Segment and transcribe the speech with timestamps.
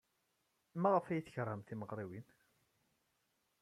[0.81, 2.27] Maɣef ay tkeṛhem timeɣriwin?